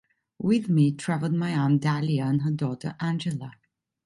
With 0.39 0.67
me 0.67 0.91
travelled 0.93 1.35
my 1.35 1.51
Aunt 1.51 1.79
Dahlia 1.83 2.23
and 2.25 2.41
her 2.41 2.49
daughter 2.49 2.95
Angela. 2.99 3.51